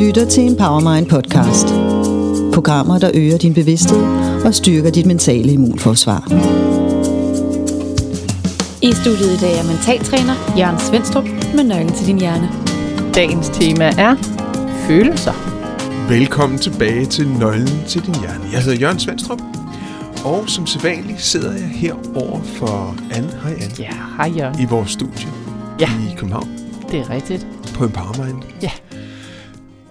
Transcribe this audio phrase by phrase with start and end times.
[0.00, 1.66] lytter til Empowermind podcast.
[2.54, 4.02] Programmer, der øger din bevidsthed
[4.44, 6.26] og styrker dit mentale immunforsvar.
[8.82, 11.24] I studiet i dag er mentaltræner Jørgen Svendstrup
[11.54, 12.50] med nøglen til din hjerne.
[13.14, 14.16] Dagens tema er
[14.86, 15.32] følelser.
[16.08, 18.44] Velkommen tilbage til Nøglen til din hjerne.
[18.52, 19.40] Jeg hedder Jørgen Svendstrup,
[20.24, 23.28] og som sædvanligt sidder jeg her over for Anne.
[23.42, 23.74] Hej Anne.
[23.78, 24.60] Ja, hej Jørgen.
[24.60, 25.28] I vores studie
[25.80, 25.88] Ja.
[26.10, 26.48] i København
[26.90, 27.46] Det er rigtigt.
[27.74, 28.38] på Empowermind.
[28.62, 28.70] Ja.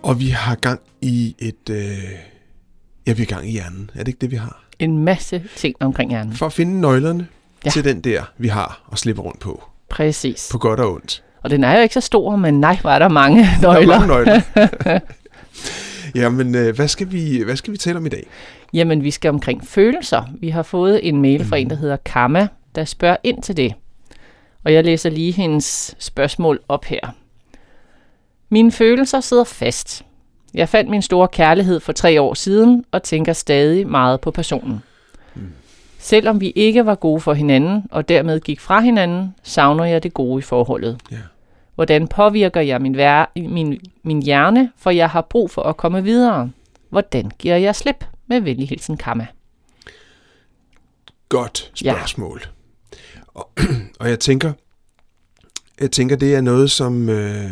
[0.04, 1.70] Og vi har gang i et...
[1.72, 1.88] Øh,
[3.08, 3.90] ja, vi er gang i hjernen.
[3.94, 4.64] Er det ikke det, vi har?
[4.80, 6.34] En masse ting omkring hjernen.
[6.34, 7.28] For at finde nøglerne
[7.66, 7.70] Ja.
[7.70, 9.64] til den der, vi har og slippe rundt på.
[9.90, 10.50] Præcis.
[10.52, 11.24] På godt og ondt.
[11.44, 14.00] Og den er jo ikke så stor, men nej, var der mange Der er nøgler.
[14.00, 14.42] mange nøgler.
[16.22, 18.28] Jamen, øh, hvad, skal vi, hvad skal vi tale om i dag?
[18.74, 20.24] Jamen, vi skal omkring følelser.
[20.40, 23.74] Vi har fået en mail fra en, der hedder Kamma, der spørger ind til det.
[24.66, 27.16] Og jeg læser lige hendes spørgsmål op her.
[28.50, 30.06] Mine følelser sidder fast.
[30.54, 34.84] Jeg fandt min store kærlighed for tre år siden og tænker stadig meget på personen.
[36.00, 40.14] Selvom vi ikke var gode for hinanden og dermed gik fra hinanden, savner jeg det
[40.14, 41.00] gode i forholdet.
[41.12, 41.18] Ja.
[41.76, 46.04] Hvordan påvirker jeg min, vær- min, min hjerne, for jeg har brug for at komme
[46.04, 46.50] videre?
[46.90, 48.06] Hvordan giver jeg slip?
[48.28, 49.28] Med venlig hilsen, Kamma.
[51.30, 51.92] Godt Ja.
[51.94, 52.42] spørgsmål.
[53.28, 53.50] Og,
[54.00, 54.54] og jeg tænker,
[55.82, 57.52] jeg tænker, det er noget, som, øh,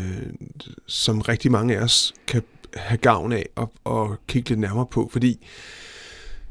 [0.88, 2.42] som rigtig mange af os kan
[2.76, 5.46] have gavn af og, og kigge lidt nærmere på, fordi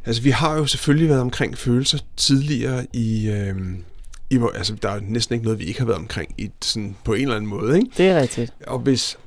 [0.04, 3.56] altså, vi har jo selvfølgelig været omkring følelser tidligere i, øh,
[4.30, 7.14] i altså, der er næsten ikke noget, vi ikke har været omkring i, sådan, på
[7.14, 7.76] en eller anden måde.
[7.76, 7.90] Ikke?
[7.96, 8.52] Det er rigtigt.
[8.66, 9.18] Og hvis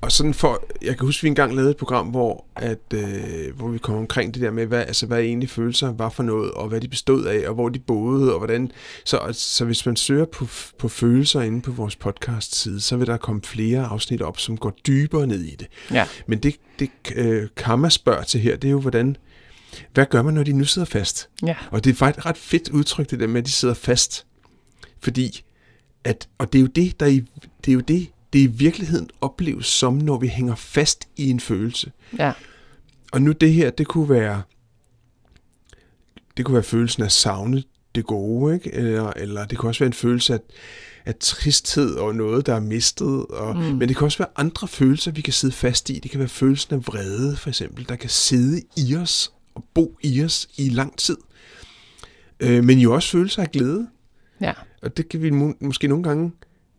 [0.00, 3.68] og sådan for, jeg kan huske, vi engang lavede et program, hvor, at, øh, hvor
[3.68, 6.68] vi kom omkring det der med, hvad, altså, hvad egentlig følelser var for noget, og
[6.68, 8.72] hvad de bestod af, og hvor de boede, og hvordan.
[9.04, 13.06] Så, så hvis man søger på, på følelser inde på vores podcast side, så vil
[13.06, 15.66] der komme flere afsnit op, som går dybere ned i det.
[15.90, 16.06] Ja.
[16.26, 19.16] Men det, det øh, Kamma spørger til her, det er jo, hvordan,
[19.94, 21.28] hvad gør man, når de nu sidder fast?
[21.46, 21.56] Ja.
[21.70, 24.26] Og det er faktisk et ret fedt udtryk, det der med, at de sidder fast.
[25.02, 25.44] Fordi,
[26.04, 27.24] at, og det er jo det, der i,
[27.64, 31.40] det er jo det, det i virkeligheden opleves som, når vi hænger fast i en
[31.40, 31.92] følelse.
[32.18, 32.32] Ja.
[33.12, 34.42] Og nu det her, det kunne være,
[36.36, 37.62] det kunne være følelsen af savne
[37.94, 38.74] det gode, ikke?
[38.74, 40.38] Eller, eller det kunne også være en følelse af,
[41.06, 43.26] af tristhed og noget, der er mistet.
[43.26, 43.62] Og, mm.
[43.62, 45.98] Men det kan også være andre følelser, vi kan sidde fast i.
[45.98, 49.98] Det kan være følelsen af vrede, for eksempel, der kan sidde i os og bo
[50.02, 51.16] i os i lang tid.
[52.40, 53.88] Øh, men jo også følelser af glæde.
[54.40, 54.52] Ja.
[54.82, 56.32] Og det kan vi må, måske nogle gange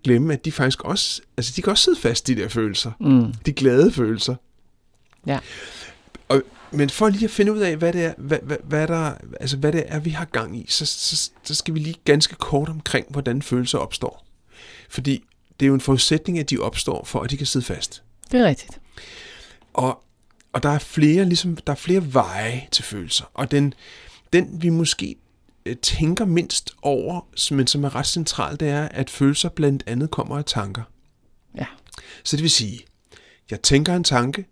[0.03, 2.91] glemme, at de faktisk også, altså de kan også sidde fast i de der følelser.
[2.99, 3.33] Mm.
[3.45, 4.35] De glade følelser.
[5.27, 5.39] Ja.
[6.29, 6.41] Og,
[6.71, 9.57] men for lige at finde ud af, hvad det er, hvad, hvad, hvad der, altså
[9.57, 12.69] hvad det er, vi har gang i, så, så, så skal vi lige ganske kort
[12.69, 14.25] omkring, hvordan følelser opstår.
[14.89, 15.23] Fordi
[15.59, 18.03] det er jo en forudsætning, at de opstår, for at de kan sidde fast.
[18.31, 18.79] Det er rigtigt.
[19.73, 20.03] Og,
[20.53, 23.25] og der er flere, ligesom, der er flere veje til følelser.
[23.33, 23.73] Og den,
[24.33, 25.15] den vi måske
[25.81, 30.37] tænker mindst over, men som er ret central, det er, at følelser blandt andet kommer
[30.37, 30.83] af tanker.
[31.57, 31.65] Ja.
[32.23, 32.79] Så det vil sige,
[33.51, 34.45] jeg tænker en tanke,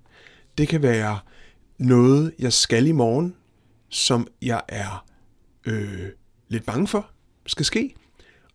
[0.58, 1.20] det kan være
[1.78, 3.36] noget, jeg skal i morgen,
[3.90, 5.06] som jeg er
[5.66, 6.08] øh,
[6.48, 7.10] lidt bange for,
[7.46, 7.96] skal ske.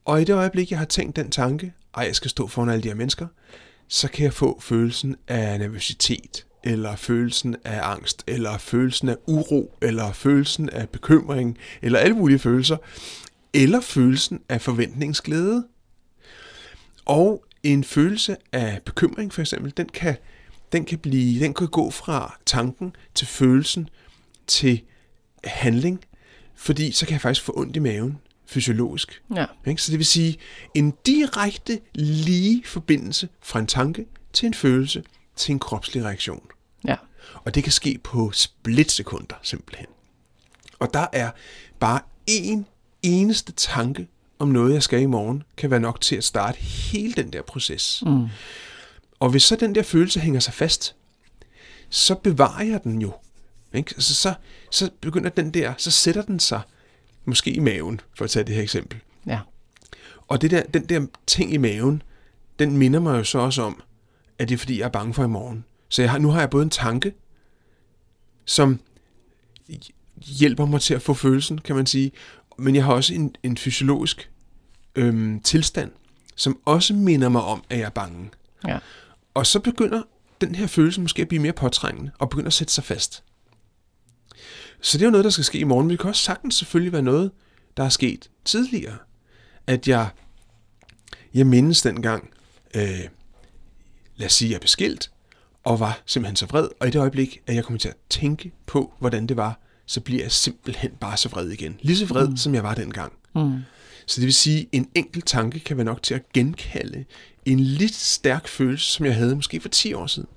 [0.05, 2.83] Og i det øjeblik, jeg har tænkt den tanke, ej, jeg skal stå foran alle
[2.83, 3.27] de her mennesker,
[3.89, 9.79] så kan jeg få følelsen af nervøsitet, eller følelsen af angst, eller følelsen af uro,
[9.83, 12.77] eller følelsen af bekymring, eller alle mulige følelser,
[13.55, 15.67] eller følelsen af forventningsglæde.
[17.05, 20.17] Og en følelse af bekymring for eksempel, den kan,
[20.73, 23.89] den kan, blive, den kan gå fra tanken til følelsen
[24.47, 24.81] til
[25.45, 26.05] handling,
[26.55, 29.23] fordi så kan jeg faktisk få ondt i maven fysiologisk.
[29.35, 29.47] Ja.
[29.77, 30.37] Så det vil sige
[30.75, 35.03] en direkte lige forbindelse fra en tanke til en følelse
[35.37, 36.43] til en kropslig reaktion.
[37.35, 39.87] Og det kan ske på splitsekunder simpelthen.
[40.79, 41.31] Og der er
[41.81, 42.63] bare én
[43.03, 44.09] eneste tanke
[44.39, 47.43] om noget, jeg skal i morgen, kan være nok til at starte hele den der
[47.43, 48.03] proces.
[48.07, 48.27] Mm.
[49.21, 50.95] Og hvis så den der følelse hænger sig fast,
[51.91, 53.13] så bevarer jeg den jo.
[53.75, 53.95] Ikke?
[53.99, 54.35] Så, så,
[54.71, 56.61] så begynder den der, så sætter den sig
[57.25, 58.99] måske i maven, for at tage det her eksempel.
[59.27, 59.41] Ja.
[60.29, 62.03] Og det der, den der ting i maven,
[62.59, 63.83] den minder mig jo så også om,
[64.39, 65.65] at det er fordi, jeg er bange for i morgen.
[65.89, 67.15] Så jeg har, nu har jeg både en tanke,
[68.45, 68.81] som
[70.17, 72.13] hjælper mig til at få følelsen, kan man sige,
[72.59, 74.31] men jeg har også en, en fysiologisk
[74.95, 75.91] øhm, tilstand,
[76.37, 78.31] som også minder mig om, at jeg er bange.
[78.69, 78.79] Ja.
[79.35, 80.03] Og så begynder
[80.41, 83.23] den her følelse måske at blive mere påtrængende, og begynder at sætte sig fast.
[84.81, 86.55] Så det er jo noget, der skal ske i morgen, men det kan også sagtens
[86.55, 87.31] selvfølgelig være noget,
[87.77, 88.97] der er sket tidligere.
[89.67, 90.09] At jeg,
[91.35, 92.31] jeg mindes dengang,
[92.75, 93.01] øh,
[94.17, 95.11] lad os sige, jeg er beskilt,
[95.65, 96.69] og var simpelthen så vred.
[96.81, 100.01] Og i det øjeblik, at jeg kommer til at tænke på, hvordan det var, så
[100.01, 101.77] bliver jeg simpelthen bare så vred igen.
[101.81, 102.37] Lige så vred, mm.
[102.37, 103.13] som jeg var dengang.
[103.35, 103.63] Mm.
[104.07, 107.05] Så det vil sige, at en enkelt tanke kan være nok til at genkalde
[107.45, 110.29] en lidt stærk følelse, som jeg havde måske for 10 år siden.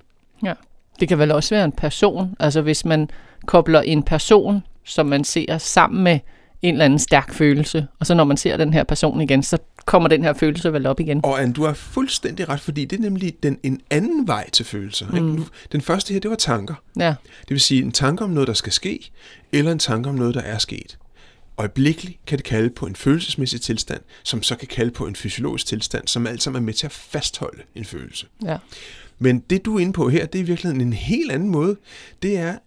[0.44, 0.54] Ja.
[1.00, 2.36] Det kan vel også være en person.
[2.40, 3.10] Altså hvis man
[3.46, 6.20] kobler en person, som man ser sammen med
[6.62, 9.58] en eller anden stærk følelse, og så når man ser den her person igen, så
[9.88, 11.20] kommer den her følelse vel op igen.
[11.24, 14.66] Og Anne, du har fuldstændig ret, fordi det er nemlig den, en anden vej til
[14.66, 15.16] følelser.
[15.16, 15.28] Ikke?
[15.28, 16.76] Nu, den første her, det var tanker.
[17.00, 19.12] Ja, Det vil sige en tanke om noget, der skal ske,
[19.52, 20.98] eller en tanke om noget, der er sket.
[21.58, 25.66] Øjeblikkeligt kan det kalde på en følelsesmæssig tilstand, som så kan kalde på en fysiologisk
[25.66, 28.28] tilstand, som alt sammen er med til at fastholde en følelse.
[28.46, 28.58] ja.
[29.20, 31.78] Men det, du er inde på her, det er i virkeligheden en helt anden måde.
[32.22, 32.58] Det er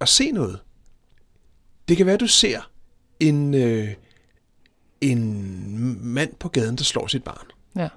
[0.00, 0.58] at se noget.
[1.88, 2.70] Det kan være, at du ser
[3.20, 3.88] en, øh,
[5.12, 7.46] en mand på gaden, der slår sit barn.
[7.76, 7.88] ja.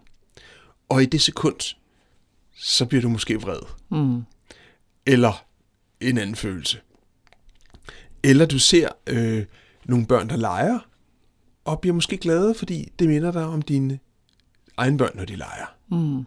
[0.90, 1.76] Og i det sekund,
[2.56, 3.60] så bliver du måske vred.
[3.90, 4.24] Mm.
[5.06, 5.46] Eller
[6.02, 6.80] en anden følelse.
[8.24, 9.46] Eller du ser øh,
[9.86, 10.80] nogle børn, der leger,
[11.66, 14.00] og bliver måske glade, fordi det minder dig om dine
[14.78, 15.66] egne børn, når de leger.
[15.92, 16.26] Mm.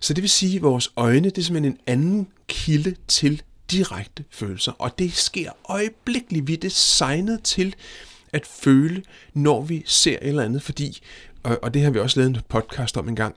[0.00, 4.24] Så det vil sige, at vores øjne, det er simpelthen en anden kilde til direkte
[4.30, 4.72] følelser.
[4.72, 6.46] Og det sker øjeblikkeligt.
[6.46, 7.74] Vi er designet til
[8.36, 9.02] at føle,
[9.34, 11.00] når vi ser et eller andet, fordi,
[11.42, 13.34] og, og det har vi også lavet en podcast om en gang,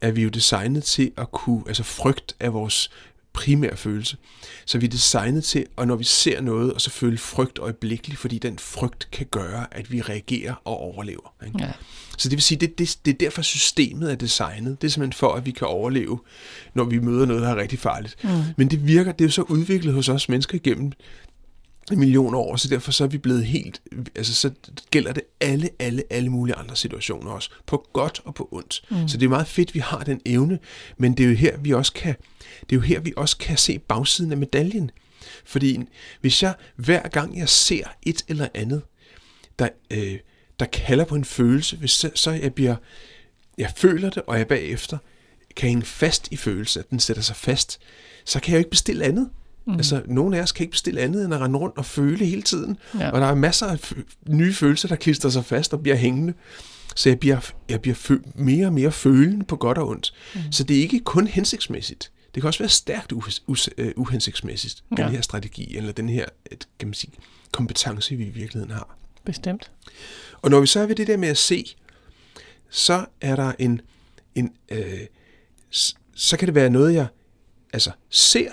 [0.00, 2.90] at vi er jo designet til at kunne, altså frygt af vores
[3.32, 4.16] primære følelse.
[4.66, 8.20] Så vi er designet til, at når vi ser noget, og så føle frygt øjeblikkeligt,
[8.20, 11.34] fordi den frygt kan gøre, at vi reagerer og overlever.
[11.46, 11.58] Ikke?
[11.60, 11.72] Ja.
[12.18, 14.82] Så det vil sige, det, det, det er derfor systemet er designet.
[14.82, 16.20] Det er simpelthen for, at vi kan overleve,
[16.74, 18.16] når vi møder noget, der er rigtig farligt.
[18.24, 18.30] Mm.
[18.56, 20.92] Men det virker, det er jo så udviklet hos os mennesker igennem
[21.94, 23.82] en million år, så derfor så er vi blevet helt,
[24.14, 24.50] altså så
[24.90, 28.82] gælder det alle, alle, alle mulige andre situationer også, på godt og på ondt.
[28.90, 29.08] Mm.
[29.08, 30.58] Så det er meget fedt, vi har den evne,
[30.98, 32.14] men det er jo her, vi også kan,
[32.60, 34.90] det er jo her, vi også kan se bagsiden af medaljen.
[35.44, 35.78] Fordi
[36.20, 38.82] hvis jeg hver gang jeg ser et eller andet,
[39.58, 40.18] der, øh,
[40.60, 42.76] der kalder på en følelse, hvis så, så jeg bliver,
[43.58, 44.98] jeg føler det, og jeg bagefter
[45.56, 47.80] kan hænge fast i følelsen, at den sætter sig fast,
[48.24, 49.30] så kan jeg jo ikke bestille andet.
[49.70, 49.76] Mm.
[49.76, 52.42] Altså, nogle af os kan ikke bestille andet end at rende rundt og føle hele
[52.42, 52.76] tiden.
[52.98, 53.10] Ja.
[53.10, 53.92] Og der er masser af
[54.28, 56.34] nye følelser, der klister sig fast og bliver hængende.
[56.96, 60.14] Så jeg bliver, jeg bliver mere og mere følende på godt og ondt.
[60.34, 60.40] Mm.
[60.52, 62.10] Så det er ikke kun hensigtsmæssigt.
[62.34, 65.02] Det kan også være stærkt uh- uh- uh- uhensigtsmæssigt, ja.
[65.02, 66.24] Den her strategi, eller den her
[66.78, 67.12] kan man sige,
[67.52, 68.96] kompetence, vi i virkeligheden har.
[69.24, 69.70] Bestemt.
[70.42, 71.74] Og når vi så er ved det der med at se,
[72.70, 73.80] så er der en,
[74.34, 75.00] en øh,
[76.14, 77.06] så kan det være noget, jeg
[77.72, 78.52] altså ser,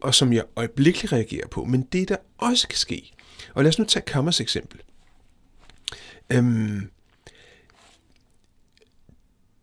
[0.00, 3.12] og som jeg øjeblikkeligt reagerer på, men det der også kan ske.
[3.54, 4.80] Og lad os nu tage Kammers eksempel.
[6.30, 6.90] Øhm,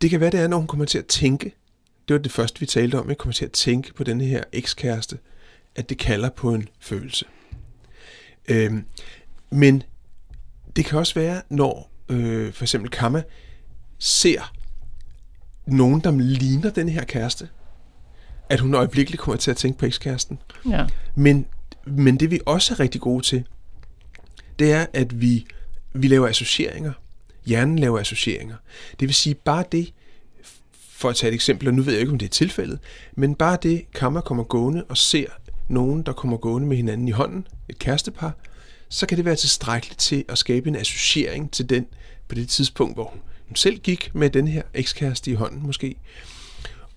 [0.01, 1.56] det kan være, det er, når hun kommer til at tænke,
[2.07, 3.19] det var det første, vi talte om, ikke?
[3.19, 5.19] kommer til at tænke på denne her ekskæreste,
[5.75, 7.25] at det kalder på en følelse.
[8.47, 8.86] Øhm,
[9.50, 9.83] men
[10.75, 13.24] det kan også være, når øh, for eksempel Kamma
[14.00, 14.53] ser
[15.65, 17.50] nogen, der ligner den her kæreste,
[18.53, 20.39] at hun øjeblikkeligt kommer til at tænke på ekskæresten.
[20.69, 20.85] Ja.
[21.15, 21.45] Men,
[21.85, 23.44] men det vi også er rigtig gode til,
[24.59, 25.45] det er, at vi,
[25.94, 26.91] vi laver associeringer.
[27.45, 28.55] Hjernen laver associeringer.
[29.00, 29.94] Det vil sige, bare det,
[30.89, 32.79] for at tage et eksempel, og nu ved jeg ikke, om det er tilfældet,
[33.15, 35.27] men bare det, Kamma kommer gående og ser
[35.67, 38.31] nogen, der kommer gående med hinanden i hånden, et kærestepar,
[38.89, 41.86] så kan det være tilstrækkeligt til at skabe en associering til den
[42.27, 43.13] på det tidspunkt, hvor
[43.48, 45.95] hun selv gik med den her ekskæreste i hånden måske.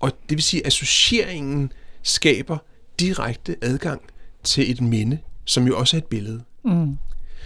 [0.01, 1.73] Og det vil sige, at associeringen
[2.03, 2.59] skaber
[3.01, 4.03] direkte adgang
[4.45, 6.43] til et minde, som jo også er et billede.
[6.65, 6.97] Mm.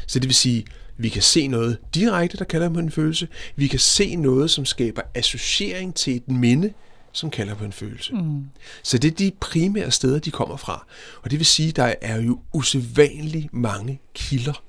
[0.07, 0.65] Så det vil sige,
[0.97, 3.29] vi kan se noget direkte, der kalder på en følelse.
[3.57, 6.73] Vi kan se noget, som skaber associering til et minde,
[7.13, 8.15] som kalder på en følelse.
[8.15, 8.45] Mm.
[8.83, 10.87] Så det er de primære steder, de kommer fra.
[11.23, 14.63] Og det vil sige, der er jo usædvanligt mange kilder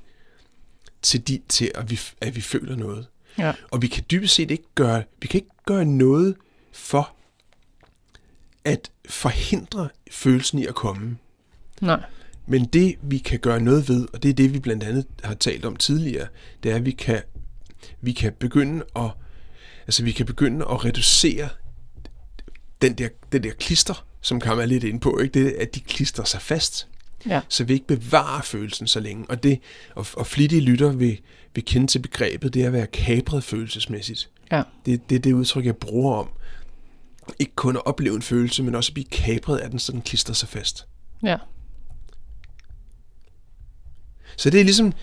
[1.01, 3.07] til, de, til at, vi, at vi føler noget.
[3.37, 3.53] Ja.
[3.71, 6.35] Og vi kan dybest set ikke gøre, vi kan ikke gøre noget
[6.71, 7.15] for
[8.65, 11.17] at forhindre følelsen i at komme.
[11.81, 12.03] Nej.
[12.45, 15.33] Men det vi kan gøre noget ved, og det er det vi blandt andet har
[15.33, 16.27] talt om tidligere,
[16.63, 17.21] det er at vi kan
[18.01, 19.09] vi kan begynde at
[19.87, 21.49] altså vi kan begynde at reducere
[22.81, 25.43] den der, den der klister, som kan er lidt inde på, ikke?
[25.43, 26.87] Det, at de klister sig fast,
[27.29, 27.41] Ja.
[27.49, 29.25] så vi ikke bevarer følelsen så længe.
[29.29, 29.59] Og det,
[29.95, 31.19] og, og flittige lytter vil,
[31.55, 34.29] vil kende til begrebet, det er at være kabret følelsesmæssigt.
[34.51, 34.63] Ja.
[34.85, 36.29] Det, det er det udtryk, jeg bruger om.
[37.39, 40.01] Ikke kun at opleve en følelse, men også at blive kabret af den, så den
[40.01, 40.87] klister sig fast.
[41.23, 41.37] Ja.
[44.37, 44.93] Så det er ligesom,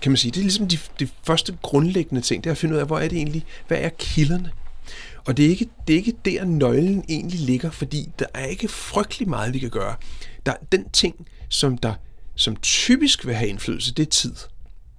[0.00, 2.74] kan man sige, det er ligesom de, de første grundlæggende ting, det er at finde
[2.74, 4.52] ud af, hvor er det egentlig, hvad er kilderne?
[5.26, 8.68] Og det er, ikke, det er ikke der, nøglen egentlig ligger, fordi der er ikke
[8.68, 9.96] frygtelig meget, vi kan gøre.
[10.46, 11.94] Der, den ting, som, der,
[12.34, 14.34] som typisk vil have indflydelse, det er tid.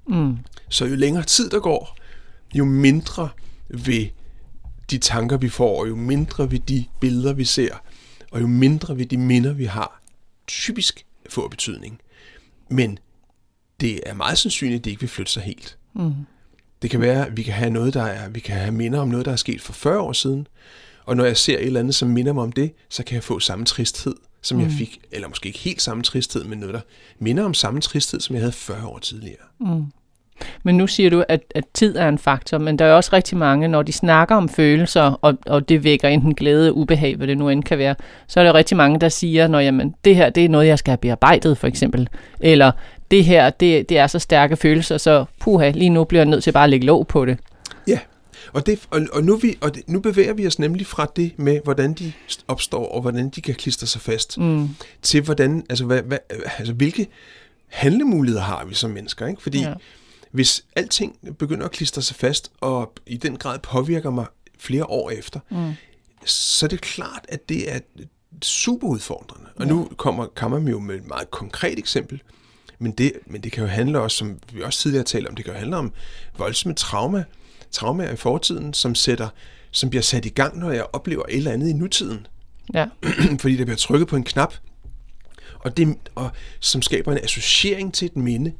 [0.07, 0.37] Mm.
[0.69, 1.97] Så jo længere tid der går,
[2.55, 3.29] jo mindre
[3.69, 4.11] vil
[4.91, 7.75] de tanker, vi får, og jo mindre vil de billeder, vi ser,
[8.31, 10.01] og jo mindre vil de minder, vi har,
[10.47, 11.99] typisk få betydning.
[12.69, 12.99] Men
[13.79, 15.77] det er meget sandsynligt, at det ikke vil flytte sig helt.
[15.93, 16.13] Mm.
[16.81, 19.07] Det kan være, at vi kan have noget, der er, vi kan have minder om
[19.07, 20.47] noget, der er sket for 40 år siden,
[21.05, 23.23] og når jeg ser et eller andet, som minder mig om det, så kan jeg
[23.23, 24.63] få samme tristhed, som mm.
[24.63, 26.81] jeg fik, eller måske ikke helt samme tristhed, men noget, der
[27.19, 29.43] minder om samme tristhed, som jeg havde 40 år tidligere.
[29.59, 29.85] Mm.
[30.63, 33.37] Men nu siger du, at, at tid er en faktor, men der er også rigtig
[33.37, 37.37] mange, når de snakker om følelser, og, og det vækker enten glæde, ubehag, hvad det
[37.37, 37.95] nu end kan være,
[38.27, 40.79] så er der rigtig mange, der siger, når jamen, det her det er noget, jeg
[40.79, 42.09] skal have bearbejdet, for eksempel.
[42.39, 42.71] Eller
[43.11, 46.43] det her, det, det er så stærke følelser, så puha, lige nu bliver jeg nødt
[46.43, 47.37] til bare at lægge låg på det.
[47.87, 47.99] Ja,
[48.53, 51.31] og, det, og, og, nu, vi, og det, nu bevæger vi os nemlig fra det
[51.37, 52.11] med, hvordan de
[52.47, 54.69] opstår, og hvordan de kan klistre sig fast, Mm.
[55.01, 56.17] til hvordan, altså, hvad, hvad,
[56.57, 57.07] altså hvilke
[57.67, 59.41] handlemuligheder har vi som mennesker, ikke?
[59.41, 59.73] Fordi Ja.
[60.37, 60.43] Ja.
[60.43, 64.25] hvis alting begynder at klistre sig fast, og i den grad påvirker mig
[64.59, 65.73] flere år efter, Mm.
[66.25, 67.79] så er det klart, at det er
[68.43, 69.49] super udfordrende.
[69.55, 72.21] Og nu kommer Kammer jo med et meget konkret eksempel,
[72.79, 75.45] men det, men det kan jo handle også, som vi også tidligere talte om, det
[75.45, 75.93] kan jo handle om
[76.37, 77.23] voldsomme trauma,
[77.71, 79.29] traumer i fortiden, som, sætter,
[79.71, 82.27] som bliver sat i gang, når jeg oplever et eller andet i nutiden.
[82.73, 82.85] Ja.
[83.41, 84.53] fordi der bliver trykket på en knap,
[85.59, 86.29] og, det, og
[86.59, 88.53] som skaber en associering til et minde,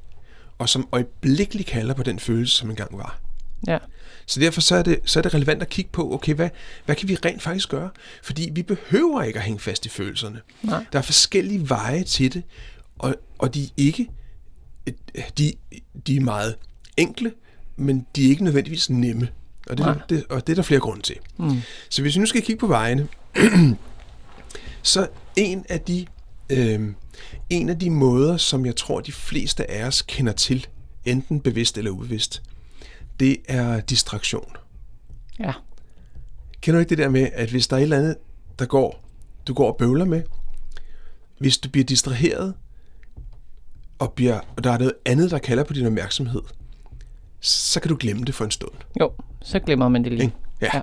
[0.58, 3.20] og som øjeblikkeligt kalder på den følelse, som engang var.
[3.68, 3.78] Ja.
[4.26, 6.50] Så derfor så er, det, så er det relevant at kigge på, okay, hvad,
[6.86, 7.90] hvad kan vi rent faktisk gøre?
[8.24, 10.42] Fordi vi behøver ikke at hænge fast i følelserne.
[10.64, 10.86] Nej.
[10.92, 12.44] Der er forskellige veje til det,
[13.00, 14.10] og, og de er ikke,
[15.38, 15.54] de,
[16.08, 16.56] de er meget
[16.98, 17.32] enkle,
[17.76, 19.30] men de er ikke nødvendigvis nemme.
[19.70, 19.98] Og det, Nej.
[20.10, 21.16] det, og det er der flere grunde til.
[21.38, 21.62] Mm.
[21.90, 23.08] Så hvis vi nu skal kigge på vejene,
[24.82, 26.06] så en af de
[26.50, 26.94] øh,
[27.50, 30.68] en af de måder, som jeg tror, de fleste af os kender til,
[31.06, 32.44] enten bevidst eller ubevidst,
[33.20, 34.52] det er distraktion.
[35.40, 35.54] Ja.
[36.62, 38.18] Kender du ikke det der med, at hvis der er et eller andet,
[38.60, 39.04] der går,
[39.48, 40.24] du går og bøvler med,
[41.40, 42.54] hvis du bliver distraheret,
[44.00, 46.42] og, bliver, og der er noget andet, der kalder på din opmærksomhed,
[47.40, 48.72] så kan du glemme det for en stund.
[49.00, 49.12] Jo,
[49.42, 50.34] så glemmer man det lige.
[50.62, 50.70] Ja.
[50.74, 50.82] Ja.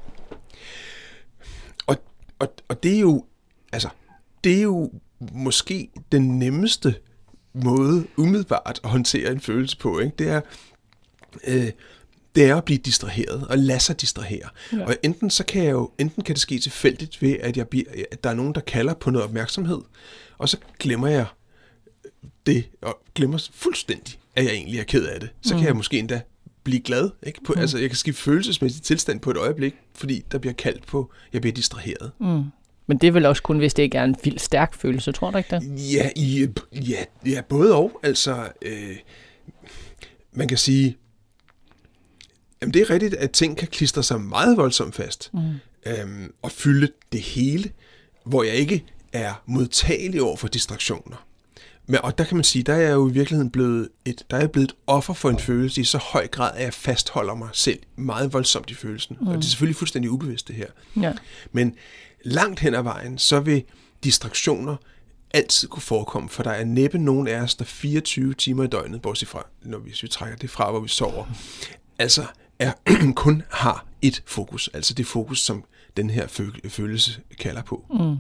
[1.87, 1.97] Og,
[2.38, 3.25] og, og det er jo,
[3.73, 3.88] altså,
[4.44, 4.90] det er jo
[5.21, 6.94] måske den nemmeste
[7.52, 9.99] måde umiddelbart at håndtere en følelse på.
[9.99, 10.14] Ikke?
[10.18, 10.40] Det er,
[11.47, 11.71] øh,
[12.35, 14.49] det er at blive distraheret og lade sig distrahere.
[14.73, 14.85] Ja.
[14.85, 17.85] Og enten så kan jeg jo, enten kan det ske tilfældigt ved, at, jeg bliver,
[18.12, 19.80] at der er nogen, der kalder på noget opmærksomhed,
[20.38, 21.26] og så glemmer jeg
[22.47, 25.30] det, og glemmer fuldstændig, at jeg egentlig er ked af det.
[25.42, 25.61] Så mm.
[25.61, 26.21] kan jeg måske endda
[26.64, 27.11] blive glad.
[27.23, 27.40] Ikke?
[27.44, 27.61] På, mm.
[27.61, 31.40] Altså, jeg kan skifte følelsesmæssig tilstand på et øjeblik, fordi der bliver kaldt på, jeg
[31.40, 32.11] bliver distraheret.
[32.21, 32.44] Mm.
[32.86, 35.30] Men det er vel også kun, hvis det ikke er en vild stærk følelse, tror
[35.30, 35.92] du ikke det?
[35.92, 38.00] Ja, i, ja, ja både og.
[38.02, 38.96] Altså, øh,
[40.32, 40.96] man kan sige,
[42.62, 45.40] jamen det er rigtigt, at ting kan klistre sig meget voldsomt fast Mm.
[45.86, 47.70] øhm, og fylde det hele,
[48.24, 51.26] hvor jeg ikke er modtagelig over for distraktioner.
[51.86, 54.36] Men, og der kan man sige, der er jeg jo i virkeligheden blevet et, der
[54.36, 57.34] er jeg blevet et offer for en følelse i så høj grad, at jeg fastholder
[57.34, 59.16] mig selv meget voldsomt i følelsen.
[59.20, 59.26] Mm.
[59.26, 60.66] Og det er selvfølgelig fuldstændig ubevidst det her.
[61.02, 61.12] Ja.
[61.52, 61.74] Men
[62.24, 63.64] langt hen ad vejen, så vil
[64.04, 64.76] distraktioner
[65.34, 69.02] altid kunne forekomme, for der er næppe nogen af os, der 24 timer i døgnet,
[69.02, 71.24] bortset fra, når vi, hvis vi trækker det fra, hvor vi sover,
[71.98, 72.26] altså
[72.58, 72.72] er,
[73.16, 75.64] kun har et fokus, altså det fokus, som
[75.96, 77.84] den her fø- følelse kalder på.
[77.90, 78.16] Mm.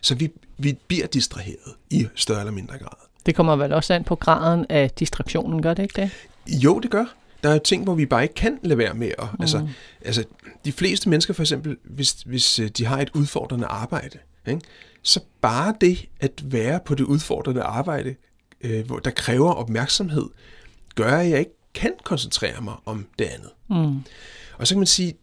[0.00, 2.98] Så vi, vi bliver distraheret i større eller mindre grad.
[3.26, 6.10] Det kommer vel også an på graden af distraktionen, gør det ikke det?
[6.64, 7.04] Jo, det gør.
[7.44, 9.24] Der er ting, hvor vi bare ikke kan lade være med at...
[9.32, 9.38] Mm.
[9.40, 9.68] Altså,
[10.04, 10.24] altså,
[10.64, 14.60] de fleste mennesker for eksempel, hvis, hvis øh, de har et udfordrende arbejde, ikke?
[15.02, 18.14] så bare det at være på det udfordrende arbejde,
[18.60, 20.28] øh, hvor der kræver opmærksomhed,
[20.94, 23.50] gør, at jeg ikke kan koncentrere mig om det andet.
[23.70, 24.02] Mm.
[24.58, 25.14] Og så kan man sige,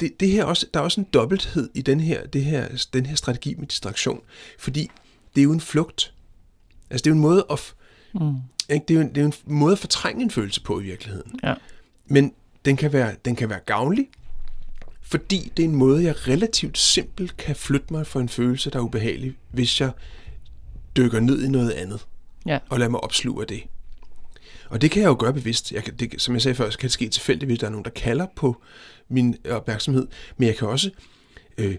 [0.00, 3.06] det, det her også, der er også en dobbelthed i den her, det her, den
[3.06, 4.20] her strategi med distraktion,
[4.58, 4.90] fordi
[5.34, 6.14] det er jo en flugt.
[6.90, 7.74] Altså det er jo en måde at,
[8.14, 8.36] Mm.
[8.68, 8.84] ikke?
[8.88, 10.82] Det, er jo en, det er jo en måde at fortrænge en følelse på i
[10.82, 11.40] virkeligheden.
[11.42, 11.54] Ja.
[12.06, 12.32] Men
[12.64, 14.08] den kan være, den kan være gavnlig,
[15.02, 18.78] fordi det er en måde, jeg relativt simpelt kan flytte mig for en følelse, der
[18.78, 19.90] er ubehagelig, hvis jeg
[20.96, 22.06] dykker ned i noget andet
[22.46, 22.58] Ja.
[22.68, 23.62] og lader mig opsluge af det.
[24.68, 25.72] Og det kan jeg jo gøre bevidst.
[25.72, 27.70] Jeg kan, det, som jeg sagde før, så kan det ske tilfældigt, hvis der er
[27.70, 28.62] nogen, der kalder på
[29.08, 30.06] min opmærksomhed.
[30.36, 30.90] Men jeg kan også
[31.58, 31.76] øh,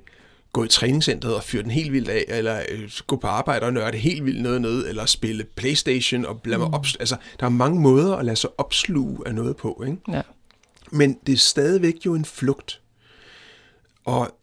[0.54, 3.74] gå i træningscenteret og fyre den helt vildt af, eller øh, gå på arbejde og
[3.74, 6.74] nørde helt vildt noget ned, eller spille Playstation og lade mig Mm.
[6.74, 7.02] opsluge.
[7.02, 9.98] Altså, der er mange måder at lade sig opsluge af noget på, ikke?
[10.12, 10.22] Ja.
[10.92, 12.82] Men det er stadigvæk jo en flugt.
[14.06, 14.36] Og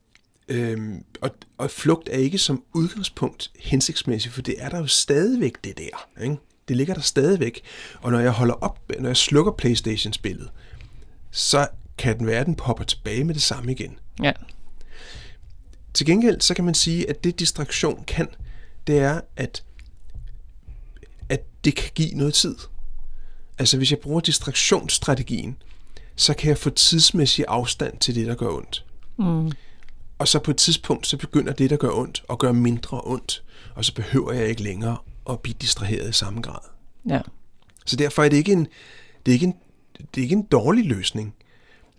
[0.49, 5.53] Øhm, og, og flugt er ikke som udgangspunkt hensigtsmæssigt, for det er der jo stadigvæk
[5.65, 6.23] det der.
[6.23, 6.37] Ikke?
[6.69, 7.61] Det ligger der stadigvæk.
[8.01, 10.51] Og når jeg holder op, når jeg slukker Playstation-spillet,
[11.31, 11.67] så
[11.99, 13.99] kan den være, den popper tilbage med det samme igen.
[14.23, 14.33] Ja.
[15.97, 18.29] Til gengæld, så kan man sige, at det distraktion kan,
[18.87, 19.65] det er, at,
[21.29, 22.57] at det kan give noget tid.
[23.59, 25.57] Altså hvis jeg bruger distraktionsstrategien,
[26.17, 28.85] så kan jeg få tidsmæssig afstand til det, der gør ondt.
[29.19, 29.53] Mm.
[30.19, 33.45] Og så på et tidspunkt, så begynder det, der gør ondt, at gøre mindre ondt.
[33.75, 34.97] Og så behøver jeg ikke længere
[35.31, 36.69] at blive distraheret i samme grad.
[37.09, 37.21] Ja.
[37.87, 38.67] Så derfor er det ikke en,
[39.27, 39.55] det er ikke en,
[39.99, 41.35] det er ikke en dårlig løsning.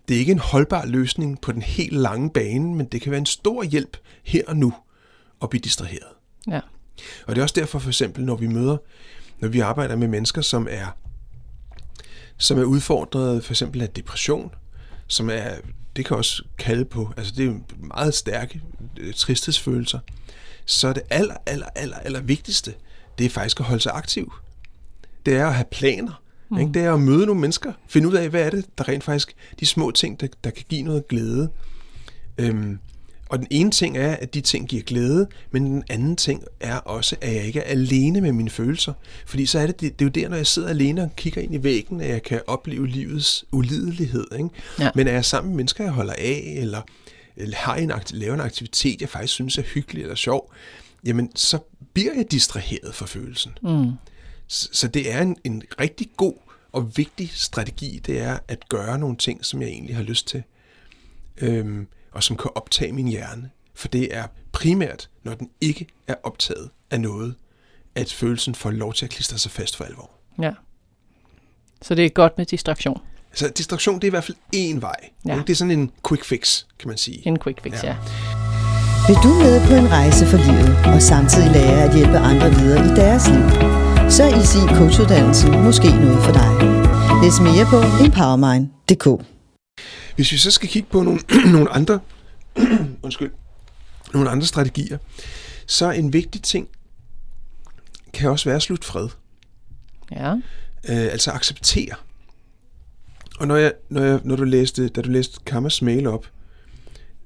[0.08, 3.18] Det er ikke en holdbar løsning på den helt lange bane, men det kan være
[3.18, 4.74] en stor hjælp her og nu
[5.42, 6.12] at blive distraheret.
[6.46, 6.60] Ja.
[7.26, 8.76] Og det er også derfor for eksempel, når vi møder,
[9.40, 10.86] når vi arbejder med mennesker, som er,
[12.36, 14.54] som er udfordret for eksempel af depression,
[15.06, 15.50] som er,
[15.96, 18.62] det kan også kalde på, altså det er meget stærke
[18.98, 19.98] øh, tristhedsfølelser,
[20.64, 22.74] så er det aller, aller, aller, aller vigtigste,
[23.18, 24.32] det er faktisk at holde sig aktiv.
[25.26, 26.22] Det er at have planer.
[26.50, 26.58] Mm.
[26.58, 26.72] Ikke?
[26.72, 29.34] Det er at møde nogle mennesker, finde ud af, hvad er det, der rent faktisk,
[29.60, 31.48] de små ting, der, der kan give noget glæde.
[32.38, 32.78] Øhm,
[33.28, 36.76] og den ene ting er, at de ting giver glæde, men den anden ting er
[36.76, 38.92] også, at jeg ikke er alene med mine følelser.
[39.26, 41.42] Fordi så er det, det, det er jo der, når jeg sidder alene og kigger
[41.42, 44.26] ind i væggen, at jeg kan opleve livets ulidelighed.
[44.32, 44.48] Ikke?
[44.78, 44.90] Ja.
[44.94, 46.80] Men er jeg sammen med mennesker, jeg holder af, eller,
[47.36, 50.52] eller har en, laver en aktivitet, jeg faktisk synes er hyggelig eller sjov,
[51.04, 51.58] jamen så
[51.92, 53.52] bliver jeg distraheret for følelsen.
[53.62, 53.92] Mm.
[54.48, 56.34] Så, det er en, en rigtig god
[56.72, 60.42] og vigtig strategi, det er at gøre nogle ting, som jeg egentlig har lyst til.
[61.36, 63.50] Øhm, og som kan optage min hjerne.
[63.74, 67.34] For det er primært, når den ikke er optaget af noget,
[67.94, 70.10] at følelsen får lov til at klistre sig fast for alvor.
[70.42, 70.52] Ja.
[71.82, 73.00] Så det er godt med distraktion.
[73.34, 75.10] Så distraktion, det er i hvert fald én vej.
[75.26, 75.32] Ja.
[75.32, 75.46] ikke?
[75.46, 77.26] Det er sådan en quick fix, kan man sige.
[77.26, 77.88] En quick fix, ja.
[77.88, 77.96] Ja.
[79.08, 82.84] Vil du med på en rejse for livet og samtidig lære at hjælpe andre videre
[82.84, 83.87] i deres liv?
[84.10, 86.50] Så er IC Coachuddannelsen måske noget for dig.
[87.22, 89.06] Læs mere på empowermind.dk
[90.16, 91.20] Hvis vi så skal kigge på nogle,
[91.56, 92.00] nogle andre
[93.02, 93.30] undskyld,
[94.14, 94.98] nogle andre strategier,
[95.66, 96.68] så en vigtig ting
[98.14, 99.08] kan også være at slutte fred.
[100.12, 100.32] Ja.
[100.88, 101.94] øh, altså acceptere.
[103.40, 106.26] Og når, jeg, når, jeg, når du læste, da du læste Kammers mail op,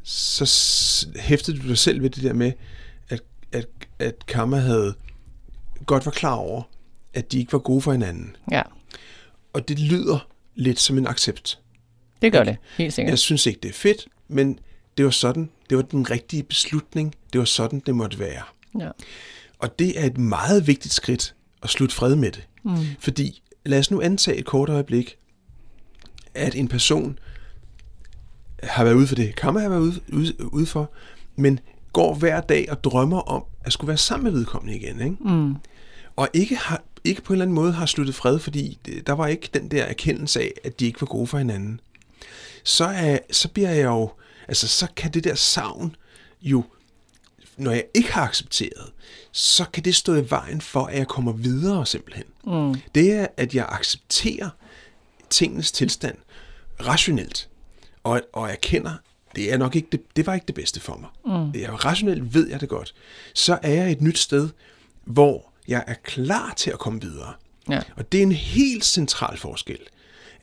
[0.02, 2.52] så hæftede du dig selv ved det der med,
[3.09, 3.66] at, at,
[3.98, 4.94] at Kammer havde
[5.87, 6.62] godt var klar over,
[7.14, 8.37] at de ikke var gode for hinanden.
[8.51, 8.62] Ja,
[9.53, 11.59] Og det lyder lidt som en accept.
[12.23, 12.57] det gør det.
[12.79, 13.11] Helt sikkert.
[13.11, 14.59] Jeg synes ikke, det er fedt, men
[14.97, 17.14] det var sådan, det var den rigtige beslutning.
[17.33, 18.42] Det var sådan, det måtte være.
[18.79, 18.88] Ja.
[19.59, 22.47] Og det er et meget vigtigt skridt at slutte fred med det.
[22.62, 22.77] Mm.
[22.99, 25.16] Fordi lad os nu antage et kort øjeblik,
[26.35, 27.18] at en person
[28.62, 30.90] har været ude for det, kan man have været ude, ude, ude for,
[31.37, 31.61] men
[31.92, 35.01] går hver dag og drømmer om at skulle være sammen med vedkommende igen.
[35.01, 35.16] Ikke?
[35.21, 35.55] Mm.
[36.16, 39.27] Og ikke, har, ikke på en eller anden måde har sluttet fred, fordi der var
[39.27, 41.81] ikke den der erkendelse af, at de ikke var gode for hinanden.
[42.64, 44.11] Så, er, så bliver jeg jo,
[44.48, 45.96] altså så kan det der savn
[46.42, 46.64] jo,
[47.57, 48.92] når jeg ikke har accepteret,
[49.33, 52.25] så kan det stå i vejen for, at jeg kommer videre simpelthen.
[52.46, 52.75] Mm.
[52.94, 54.51] Det er, at jeg accepterer
[55.31, 56.16] tingenes tilstand
[56.87, 57.48] rationelt,
[58.05, 58.92] og, og erkender,
[59.37, 61.11] det er nok ikke det, det var ikke det bedste for mig.
[61.25, 61.61] Mm.
[61.61, 62.94] Jeg, rationelt ved jeg det godt.
[63.35, 64.48] Så er jeg et nyt sted,
[65.05, 67.33] hvor jeg er klar til at komme videre.
[67.68, 67.81] Ja.
[67.96, 69.79] Og det er en helt central forskel.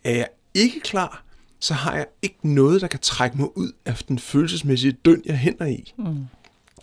[0.03, 1.23] Er jeg ikke klar,
[1.59, 5.37] så har jeg ikke noget, der kan trække mig ud af den følelsesmæssige døn, jeg
[5.37, 5.93] hænder i.
[5.97, 6.25] Mm.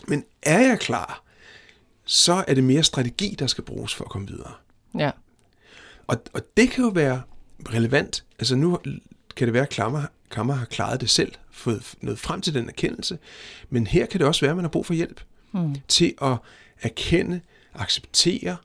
[0.09, 1.23] Men er jeg klar,
[2.05, 4.53] så er det mere strategi, der skal bruges for at komme videre.
[4.99, 5.11] Ja.
[6.07, 7.23] Og, og det kan jo være
[7.69, 8.25] relevant.
[8.39, 8.79] Altså nu
[9.37, 12.69] kan det være, at Klammer, Kammer har klaret det selv, fået noget frem til den
[12.69, 13.19] erkendelse.
[13.71, 15.21] Men her kan det også være, at man har brug for hjælp
[15.53, 15.77] mm.
[15.89, 16.37] til at
[16.83, 17.41] erkende,
[17.81, 18.57] acceptere,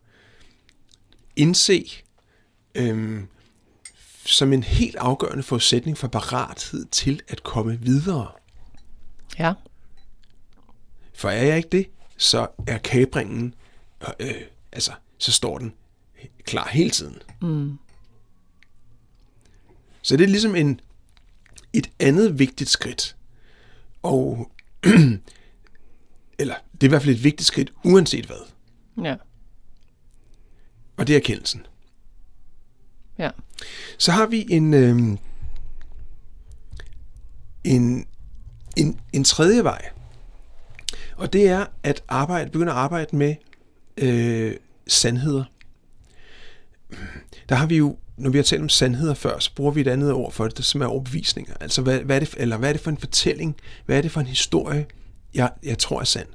[1.35, 1.91] indse,
[2.75, 3.27] øhm,
[4.25, 8.31] som en helt afgørende forudsætning for parathed til at komme videre.
[9.39, 9.53] Ja.
[11.13, 13.53] For er jeg ikke det, så er kabringen,
[14.19, 15.73] øh, altså, så står den
[16.43, 17.17] klar hele tiden.
[17.41, 17.77] Mm.
[20.01, 20.79] Så det er ligesom en,
[21.73, 23.15] et andet vigtigt skridt.
[24.01, 24.51] Og,
[26.39, 28.50] eller det er i hvert fald et vigtigt skridt, uanset hvad.
[29.03, 29.15] Ja.
[30.97, 31.65] Og det er erkendelsen.
[33.17, 33.29] Ja.
[33.97, 35.17] Så har vi en, øh,
[37.63, 38.07] en,
[38.77, 39.89] en, en tredje vej.
[41.17, 43.35] Og det er at arbejde, begynde at arbejde med
[43.97, 44.55] øh,
[44.87, 45.43] sandheder.
[47.49, 49.87] Der har vi jo, når vi har talt om sandheder før, så bruger vi et
[49.87, 51.53] andet ord for det, som er overbevisninger.
[51.61, 53.55] Altså, hvad, hvad, er det, eller hvad er det for en fortælling?
[53.85, 54.85] Hvad er det for en historie,
[55.33, 56.27] jeg, jeg tror er sand.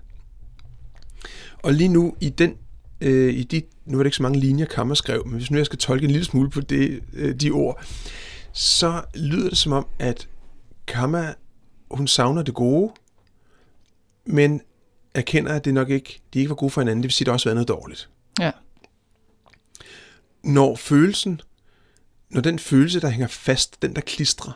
[1.62, 2.57] Og lige nu i den
[3.01, 5.57] øh, i de, nu er det ikke så mange linjer, Kammer skrev, men hvis nu
[5.57, 7.85] jeg skal tolke en lille smule på det, øh, de ord,
[8.53, 10.29] så lyder det som om, at
[10.87, 11.33] Kammer,
[11.90, 12.92] hun savner det gode,
[14.25, 14.61] men
[15.14, 17.27] erkender, at det nok ikke, de ikke var gode for hinanden, det vil sige, at
[17.27, 18.09] der også var noget dårligt.
[18.40, 18.51] Ja.
[20.45, 21.40] Når følelsen,
[22.31, 24.53] når den følelse, der hænger fast, den der klistrer,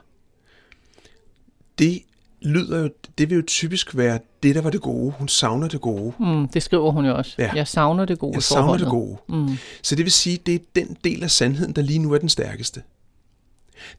[1.79, 2.03] det
[2.43, 5.13] lyder jo, det vil jo typisk være det, der var det gode.
[5.19, 6.13] Hun savner det gode.
[6.21, 7.35] Mm, det skriver hun jo også.
[7.39, 7.51] Ja.
[7.55, 8.85] Jeg savner det gode Jeg savner forholdet.
[8.85, 9.17] det gode.
[9.29, 9.57] Mm.
[9.83, 12.29] Så det vil sige, det er den del af sandheden, der lige nu er den
[12.29, 12.83] stærkeste.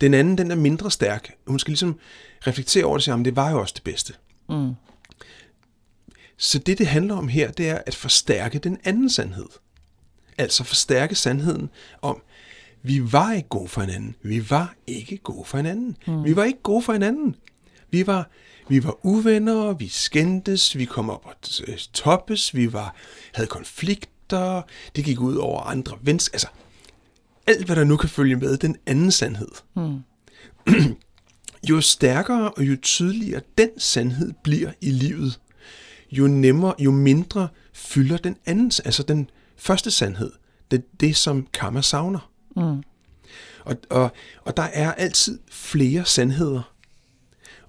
[0.01, 1.33] Den anden, den er mindre stærk.
[1.47, 1.99] Hun skal ligesom
[2.47, 4.13] reflektere over det og sige, "Jamen, det var jo også det bedste.
[4.49, 4.71] Mm.
[6.37, 9.45] Så det, det handler om her, det er at forstærke den anden sandhed.
[10.37, 11.69] Altså forstærke sandheden
[12.01, 12.21] om,
[12.83, 14.15] vi var ikke gode for hinanden.
[14.23, 15.97] Vi var ikke gode for hinanden.
[16.07, 16.23] Mm.
[16.23, 17.35] Vi var ikke gode for hinanden.
[17.91, 18.29] Vi var,
[18.69, 21.33] vi var uvenner, vi skændtes, vi kom op og
[21.67, 22.95] øh, toppes, vi var,
[23.33, 24.61] havde konflikter,
[24.95, 26.27] det gik ud over andre vens...
[26.27, 26.47] Altså,
[27.47, 29.51] alt hvad der nu kan følge med, den anden sandhed.
[29.75, 29.99] Mm.
[31.69, 35.39] jo stærkere og jo tydeligere den sandhed bliver i livet,
[36.11, 40.31] jo nemmere, jo mindre fylder den anden, altså den første sandhed,
[40.71, 42.31] det, det som Kammer savner.
[42.55, 42.83] Mm.
[43.65, 44.11] Og, og,
[44.45, 46.73] og der er altid flere sandheder.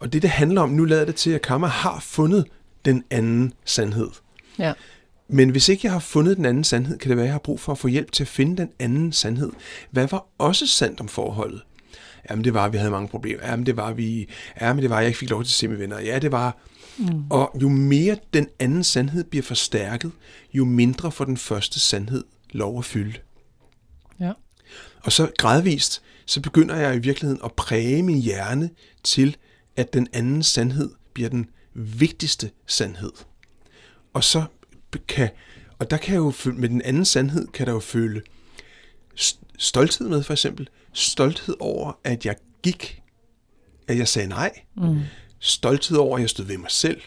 [0.03, 2.45] Og det, det handler om, nu lader det til, at Kammer har fundet
[2.85, 4.09] den anden sandhed.
[4.59, 4.73] Ja.
[5.29, 7.39] Men hvis ikke jeg har fundet den anden sandhed, kan det være, at jeg har
[7.39, 9.51] brug for at få hjælp til at finde den anden sandhed.
[9.91, 11.63] Hvad var også sandt om forholdet?
[12.31, 13.47] Jamen det var, at vi havde mange problemer.
[13.47, 14.29] Jamen det var, vi,
[14.61, 16.01] jamen det var, at jeg ikke fik lov til at se mine venner.
[16.01, 16.57] Ja, det var.
[16.99, 17.25] Mm.
[17.31, 20.13] Og jo mere den anden sandhed bliver forstærket,
[20.55, 23.19] jo mindre får den første sandhed lov at fylde.
[24.21, 24.33] Ja.
[25.03, 28.71] Og så gradvist, så begynder jeg i virkeligheden at præge min hjerne
[29.05, 29.37] til,
[29.77, 33.13] at den anden sandhed bliver den vigtigste sandhed.
[34.13, 34.45] Og så
[35.09, 35.31] kan,
[35.79, 38.23] og der kan jeg jo føle, med den anden sandhed, kan der jo føle
[39.21, 40.69] st- stolthed med, for eksempel.
[40.93, 43.03] Stolthed over, at jeg gik,
[43.89, 44.53] at jeg sagde nej.
[44.77, 45.01] Mm.
[45.39, 47.01] Stolthed over, at jeg stod ved mig selv.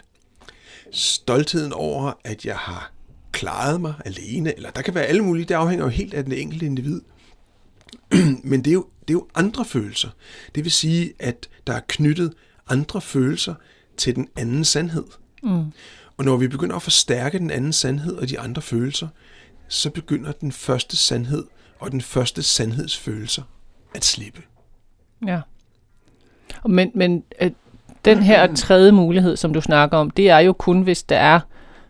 [0.91, 2.91] Stoltheden over, at jeg har
[3.31, 6.33] klaret mig alene, eller der kan være alle mulige, det afhænger jo helt af den
[6.33, 7.01] enkelte individ.
[8.43, 10.09] Men det er, jo, det er jo andre følelser.
[10.55, 12.33] Det vil sige, at der er knyttet
[12.69, 13.53] andre følelser
[13.97, 15.03] til den anden sandhed.
[15.43, 15.65] Mm.
[16.17, 19.07] Og når vi begynder at forstærke den anden sandhed og de andre følelser,
[19.67, 21.43] så begynder den første sandhed
[21.79, 23.43] og den første sandhedsfølelser
[23.95, 24.41] at slippe.
[25.25, 25.39] Ja.
[26.65, 27.51] Men, men øh,
[28.05, 31.39] den her tredje mulighed, som du snakker om, det er jo kun, hvis der er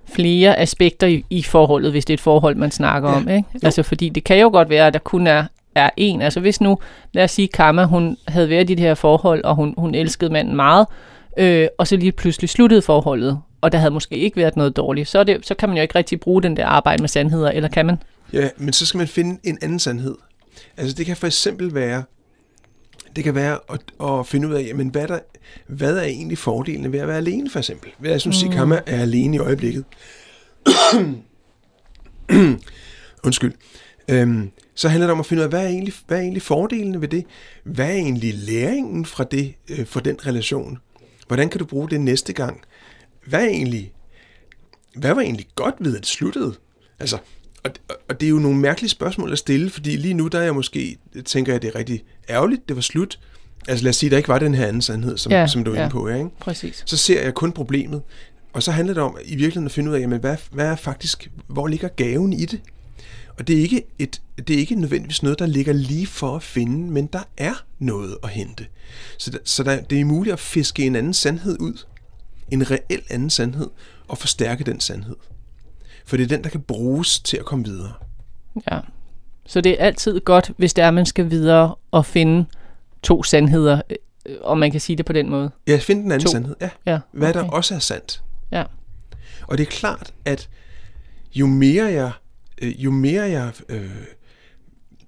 [0.05, 3.15] flere aspekter i, i forholdet, hvis det er et forhold, man snakker Ja.
[3.15, 3.27] om.
[3.29, 3.49] Ikke?
[3.53, 3.59] Jo.
[3.63, 6.21] Altså, fordi det kan jo godt være, at der kun er, er en.
[6.21, 6.77] Altså, hvis nu,
[7.13, 10.33] lad os sige, Kamma, hun havde været i det her forhold, og hun, hun elskede
[10.33, 10.87] manden meget,
[11.37, 15.09] øh, og så lige pludselig sluttede forholdet, og der havde måske ikke været noget dårligt,
[15.09, 17.69] så, det, så kan man jo ikke rigtig bruge den der arbejde med sandheder, eller
[17.69, 17.97] kan man?
[18.33, 20.15] Ja, men så skal man finde en anden sandhed.
[20.77, 22.03] Altså det kan for eksempel være,
[23.15, 25.19] det kan være at, at finde ud af, jamen, hvad, der,
[25.67, 27.91] hvad er egentlig fordelene ved at være alene, for eksempel.
[27.99, 28.33] Hvad er, som mm.
[28.33, 29.85] sige, Kamma er alene i øjeblikket.
[33.25, 33.53] Undskyld.
[34.07, 36.41] Øhm, så handler det om at finde ud af, hvad er egentlig, hvad er egentlig
[36.41, 37.25] fordelene ved det?
[37.63, 40.77] Hvad er egentlig læringen fra det, øh, for den relation?
[41.27, 42.61] Hvordan kan du bruge det næste gang?
[43.27, 43.93] Hvad er egentlig,
[44.95, 46.53] hvad var egentlig godt ved, at det sluttede?
[46.99, 47.17] Altså,
[47.63, 47.71] og,
[48.09, 50.55] og det er jo nogle mærkelige spørgsmål at stille, fordi lige nu, der er jeg
[50.55, 53.19] måske, tænker jeg, det er rigtig ærgerligt, det var slut.
[53.67, 55.71] Altså lad os sige, der ikke var den her anden sandhed, som, Ja, som du
[55.71, 55.81] er ja.
[55.81, 56.29] inde på, ikke?
[56.39, 56.83] Præcis.
[56.85, 58.01] så ser jeg kun problemet.
[58.53, 60.75] Og så handler det om i virkeligheden at finde ud af, jamen, hvad, hvad er
[60.75, 62.61] faktisk, hvor ligger gaven i det?
[63.37, 66.43] Og det er, ikke et, det er ikke nødvendigvis noget, der ligger lige for at
[66.43, 68.65] finde, men der er noget at hente.
[69.17, 71.85] Så, der, så der, det er muligt at fiske en anden sandhed ud,
[72.51, 73.69] en reel anden sandhed,
[74.07, 75.15] og forstærke den sandhed.
[76.05, 77.93] For det er den, der kan bruges til at komme videre.
[78.71, 78.79] Ja.
[79.45, 82.45] Så det er altid godt, hvis det er, man skal videre og finde
[83.03, 85.51] to sandheder, øh, og man kan sige det på den måde.
[85.67, 86.31] Ja, find den anden To.
[86.31, 86.55] sandhed.
[86.61, 86.69] Ja.
[86.85, 87.39] Ja, Hvad okay.
[87.39, 88.23] der også er sandt.
[88.51, 88.63] Ja.
[89.47, 90.49] Og det er klart, at
[91.35, 92.11] jo mere jeg,
[92.61, 93.91] jo mere jeg øh,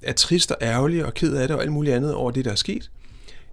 [0.02, 2.52] er trist og ærgerlig og ked af det og alt muligt andet over det, der
[2.52, 2.92] er sket,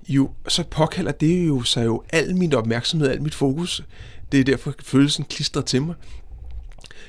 [0.08, 3.84] jo, så påkalder det jo sig jo al min opmærksomhed, al mit fokus.
[4.32, 5.94] Det er derfor, følelsen klistrer til mig.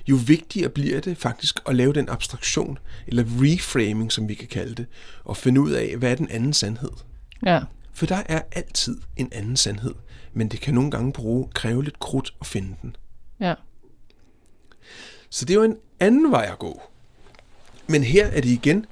[0.07, 4.75] Jo vigtigere bliver det faktisk at lave den abstraktion, eller reframing, som vi kan kalde
[4.75, 4.85] det,
[5.23, 6.89] og finde ud af, hvad er den anden sandhed.
[7.45, 7.61] Ja.
[7.93, 9.93] For der er altid en anden sandhed,
[10.33, 12.95] men det kan nogle gange bruge, kræve lidt krudt at finde den.
[13.39, 13.53] Ja.
[15.35, 16.81] Så det er jo en anden vej at gå.
[17.87, 18.85] Men her er det igen,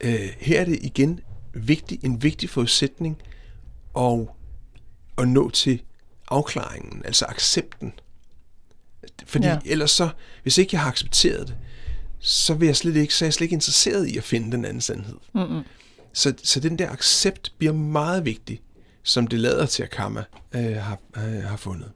[0.00, 1.20] øh, her er det igen
[1.54, 3.22] vigtig, en vigtig forudsætning
[3.98, 4.20] at,
[5.18, 5.82] at nå til
[6.28, 7.92] afklaringen, altså accepten.
[9.26, 9.58] Fordi Ja.
[9.64, 10.08] ellers så,
[10.42, 11.56] hvis ikke jeg har accepteret det,
[12.18, 14.64] så, vil jeg slet ikke, så er jeg slet ikke interesseret i at finde den
[14.64, 15.16] anden sandhed.
[15.32, 15.62] Mm-mm.
[16.12, 18.60] Så, så den der accept bliver meget vigtig,
[19.02, 21.92] som det lader til, at karma øh, har, øh, har fundet.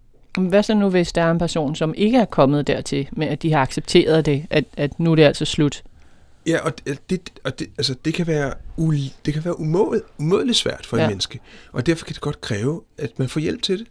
[0.47, 3.43] Hvad så nu, hvis der er en person, som ikke er kommet dertil, med at
[3.43, 5.83] de har accepteret det, at, at nu er det altså slut?
[6.47, 6.73] Ja, og
[7.11, 8.93] det, og det, altså, det kan være, u,
[9.27, 10.97] det kan være umåd, umådeligt svært for.
[10.97, 11.03] Ja.
[11.03, 11.41] et menneske,
[11.73, 13.87] og derfor kan det godt kræve, at man får hjælp til det.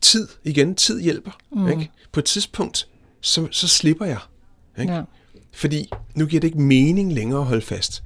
[0.00, 1.30] Tid, igen, tid hjælper.
[1.52, 1.68] Mm.
[1.68, 1.90] Ikke?
[2.12, 2.88] På et tidspunkt,
[3.20, 4.18] så, så slipper jeg.
[4.80, 4.92] Ikke?
[4.92, 5.02] Ja.
[5.52, 8.02] Fordi nu giver det ikke mening længere at holde fast.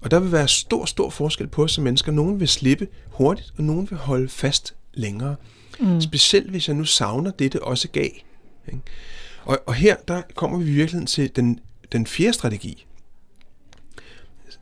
[0.00, 2.12] Og der vil være stor, stor forskel på os som mennesker.
[2.12, 5.36] Nogen vil slippe hurtigt, og nogen vil holde fast længere.
[5.80, 6.00] Mm.
[6.00, 8.10] Specielt hvis jeg nu savner det, det også gav.
[8.68, 8.80] Ikke?
[9.44, 11.60] Og, og her der kommer vi i virkeligheden til den,
[11.92, 12.86] den fjerde strategi,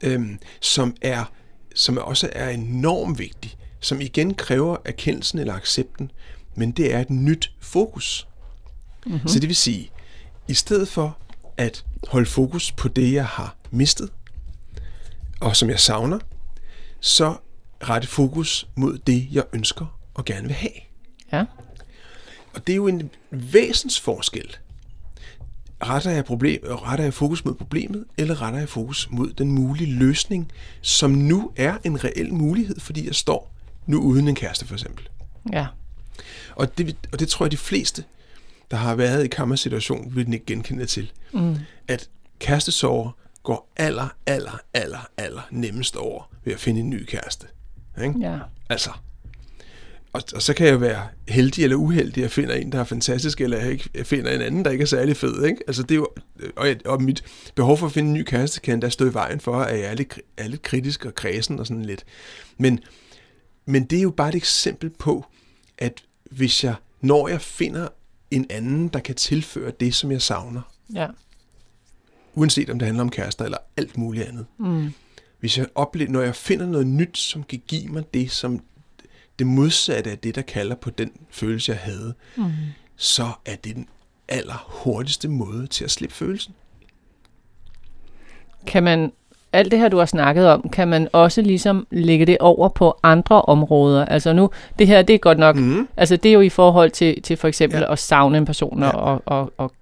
[0.03, 1.25] øhm, som, er,
[1.75, 6.11] som også er enormt vigtig, som igen kræver erkendelsen eller accepten,
[6.55, 8.29] men det er et nyt fokus.
[9.07, 9.29] Mm-hmm.
[9.29, 9.91] Så det vil sige,
[10.49, 11.19] i stedet for
[11.57, 14.11] at holde fokus på det, jeg har mistet,
[15.41, 16.19] og som jeg savner,
[17.01, 17.37] så
[17.83, 20.92] rette fokus mod det, jeg ønsker og gerne vil have.
[22.55, 24.57] Og det er jo en væsensforskel.
[25.83, 29.95] Retter jeg, problem, retter jeg fokus mod problemet, eller retter jeg fokus mod den mulige
[29.95, 33.55] løsning, som nu er en reel mulighed, fordi jeg står
[33.87, 35.09] nu uden en kæreste for eksempel.
[35.53, 35.67] Ja.
[36.55, 38.05] Og det, og det tror jeg, de fleste,
[38.71, 41.13] der har været i kammersituation, vil den ikke genkende til.
[41.33, 41.57] Mm.
[41.89, 43.11] At kærestesover
[43.43, 47.47] går aller, aller, aller, aller nemmest over ved at finde en ny kæreste.
[48.03, 48.15] Ikke?
[48.21, 48.39] Ja.
[48.69, 48.91] Altså.
[50.13, 52.85] Og, og så kan jeg være heldig eller uheldig, at jeg finder en, der er
[52.85, 55.45] fantastisk, eller jeg ikke jeg finder en anden, der ikke er særlig fed.
[55.45, 55.59] Ikke?
[55.67, 56.09] Altså, det er jo,
[56.57, 59.15] og, jeg, og mit behov for at finde en ny kæreste kan endda stå i
[59.15, 62.05] vejen for, at jeg er lidt, er lidt kritisk og kredsen og sådan lidt.
[62.59, 62.81] Men,
[63.67, 65.27] men det er jo bare et eksempel på,
[65.79, 67.89] at hvis jeg, når jeg finder
[68.31, 70.63] en anden, der kan tilføre det, som jeg savner,
[70.95, 71.07] Ja.
[72.35, 74.47] uanset om det handler om kærester eller alt muligt andet.
[74.59, 74.93] Mm.
[75.41, 78.61] Hvis jeg oplever, når jeg finder noget nyt, som kan give mig det, som
[79.39, 82.45] det modsatte af det, der kalder på den følelse, jeg havde, mm.
[82.97, 83.89] så er det den
[84.29, 86.55] aller hurtigste måde til at slippe følelsen.
[88.67, 89.13] Kan man,
[89.53, 92.99] alt det her, du har snakket om, kan man også ligesom lægge det over på
[93.03, 94.05] andre områder?
[94.05, 95.89] Altså nu, det her, det er godt nok, mm.
[95.97, 97.85] altså det er jo i forhold til, til for eksempel Ja.
[97.87, 97.93] ja.
[97.93, 98.87] at savne en person Ja.
[98.87, 98.93] ja.
[98.93, 99.73] og, og, og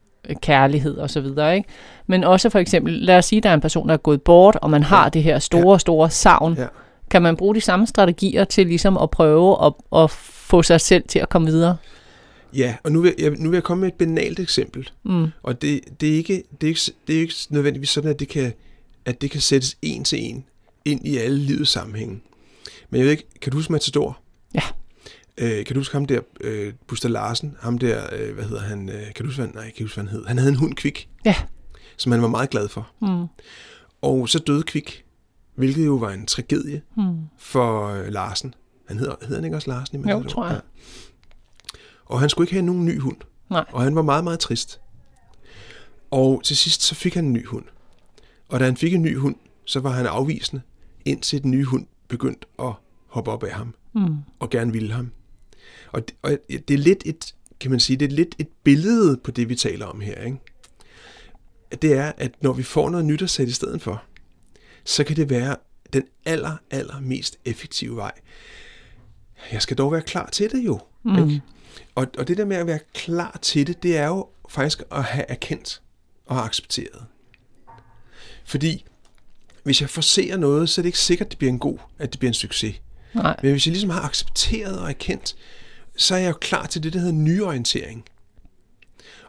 [0.43, 1.69] kærlighed og så videre, ikke?
[2.07, 4.57] Men også for eksempel, lad os sige, der er en person, der er gået bort,
[4.63, 5.09] og man har Ja.
[5.09, 6.55] det her store, store savn.
[6.55, 6.67] Ja.
[7.11, 11.05] Kan man bruge de samme strategier til ligesom at prøve at, at få sig selv
[11.09, 11.77] til at komme videre?
[12.57, 14.91] Ja, og nu vil, jeg, nu vil jeg komme med et banalt eksempel.
[15.05, 15.27] Mm.
[15.43, 18.29] Og det, det, er ikke, det, er ikke, det er ikke nødvendigvis sådan, at det
[18.29, 18.53] kan,
[19.05, 20.45] at det kan sættes en til en
[20.85, 22.21] ind i alle livets sammenhænge.
[22.91, 24.19] Men jeg ved ikke, kan du huske Matador?
[24.55, 24.63] Ja.
[25.39, 28.89] Øh, kan du huske ham der, øh, Buster Larsen, ham der, øh, hvad hedder han,
[28.89, 30.27] øh, kan du huske, hvad, nej, kan du huske, hvad han hed?
[30.27, 31.35] Han havde en hund, Kvik, Ja.
[31.97, 32.91] som han var meget glad for.
[33.03, 33.27] Mm.
[34.03, 35.05] Og så døde Kvik,
[35.61, 37.17] hvilket jo var en tragedie Mm.
[37.39, 38.55] for øh, Larsen.
[38.89, 40.05] Han hedder, hedder han ikke også Larsen?
[40.09, 40.55] i Jo, tror jeg.
[40.55, 40.61] Ja.
[42.07, 43.17] Og han skulle ikke have nogen ny hund.
[43.51, 43.65] Nej.
[43.73, 44.81] Og han var meget, meget trist.
[46.11, 47.65] Og til sidst så fik han en ny hund.
[48.49, 50.63] Og da han fik en ny hund, så var han afvisende,
[51.05, 52.73] indtil den nye hund begyndte at
[53.07, 53.75] hoppe op af ham.
[53.95, 54.17] Mm.
[54.39, 55.11] Og gerne ville ham.
[55.93, 59.17] Og det, og det er lidt et, kan man sige, det er lidt et billede
[59.25, 60.23] på det, vi taler om her.
[60.25, 60.39] Ikke?
[61.83, 64.03] Det er, at når vi får noget nyt at sætte i stedet for,
[64.85, 65.57] så kan det være
[65.93, 68.13] den aller, aller mest effektive vej.
[69.53, 70.81] Jeg skal dog være klar til det jo.
[71.03, 71.29] Mm.
[71.29, 71.43] Ikke?
[71.95, 75.05] Og, og det der med at være klar til det, det er jo faktisk at
[75.05, 75.83] have erkendt
[76.27, 77.05] og have accepteret.
[78.45, 78.85] Fordi
[79.63, 82.13] hvis jeg forser noget, så er det ikke sikkert, at det bliver en god, at
[82.13, 82.81] det bliver en succes.
[83.15, 83.37] Nej.
[83.43, 85.37] Men hvis jeg ligesom har accepteret og erkendt,
[85.97, 88.05] så er jeg jo klar til det, der hedder nyorientering.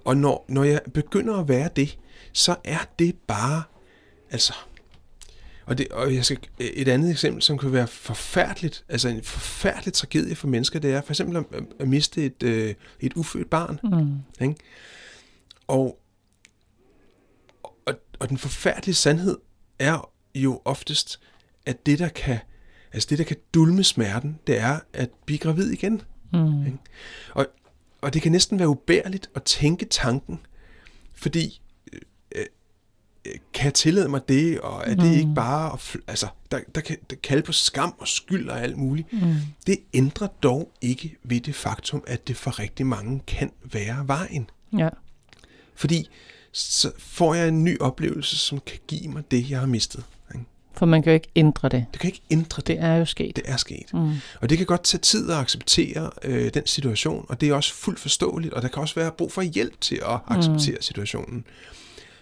[0.03, 1.97] Og når, når jeg begynder at være det,
[2.33, 3.63] så er det bare,
[4.31, 4.53] altså,
[5.71, 9.93] og, det, og jeg skal, et andet eksempel, som kan være forfærdeligt, altså en forfærdelig
[9.93, 11.45] tragedie for mennesker, det er for eksempel at,
[11.79, 13.79] at miste et, øh, et ufødt barn.
[13.83, 14.43] Mm.
[14.45, 14.55] Ikke?
[15.67, 15.99] Og,
[17.85, 19.37] og, og den forfærdelige sandhed
[19.79, 21.19] er jo oftest,
[21.65, 22.39] at det, der kan,
[22.93, 26.01] altså det, der kan dulme smerten, det er at blive gravid igen.
[26.33, 26.65] Mm.
[26.65, 26.77] Ikke?
[27.33, 27.47] Og,
[28.01, 30.39] og det kan næsten være ubærligt at tænke tanken,
[31.15, 31.61] fordi
[33.53, 35.11] kan jeg tillade mig det, og er det Mm.
[35.11, 39.13] ikke bare, altså, der, der kan der kalde på skam og skyld og alt muligt.
[39.13, 39.35] Mm.
[39.67, 44.49] Det ændrer dog ikke ved det faktum, at det for rigtig mange kan være vejen.
[44.77, 44.89] Ja.
[45.75, 46.09] Fordi
[46.51, 50.03] så får jeg en ny oplevelse, som kan give mig det, jeg har mistet.
[50.33, 50.45] Ikke?
[50.73, 51.85] For man kan jo ikke ændre det.
[51.93, 52.67] Du kan ikke ændre det.
[52.67, 53.35] Det er jo sket.
[53.35, 53.93] Det er sket.
[53.93, 54.13] Mm.
[54.41, 57.73] Og det kan godt tage tid at acceptere øh, den situation, og det er også
[57.73, 60.81] fuldt forståeligt, og der kan også være brug for hjælp til at acceptere mm.
[60.81, 61.45] situationen.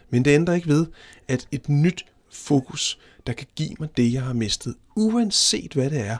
[0.09, 0.87] Men det ændrer ikke ved,
[1.27, 5.99] at et nyt fokus, der kan give mig det, jeg har mistet, uanset hvad det
[5.99, 6.17] er,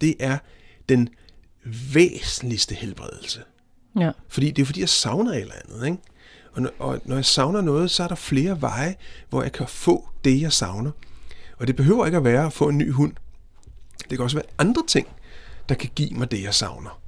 [0.00, 0.38] det er
[0.88, 1.08] den
[1.92, 3.42] væsentligste helbredelse.
[4.00, 4.10] Ja.
[4.28, 5.86] Fordi det er fordi, jeg savner et eller andet.
[5.86, 5.98] Ikke?
[6.52, 8.94] Og, når, og når jeg savner noget, så er der flere veje,
[9.28, 10.90] hvor jeg kan få det, jeg savner.
[11.58, 13.12] Og det behøver ikke at være at få en ny hund.
[14.10, 15.08] Det kan også være andre ting,
[15.68, 17.00] der kan give mig det, jeg savner.